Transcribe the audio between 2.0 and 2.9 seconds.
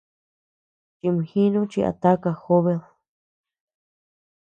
taka jobed.